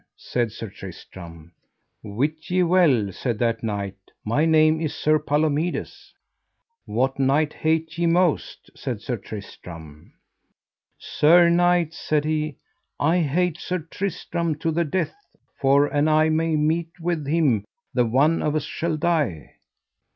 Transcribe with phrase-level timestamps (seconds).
[0.17, 1.51] said Sir Tristram.
[2.01, 6.11] Wit ye well, said that knight, my name is Sir Palomides.
[6.85, 8.71] What knight hate ye most?
[8.75, 10.11] said Sir Tristram.
[10.97, 12.57] Sir knight, said he,
[12.99, 15.13] I hate Sir Tristram to the death,
[15.59, 17.63] for an I may meet with him
[17.93, 19.53] the one of us shall die.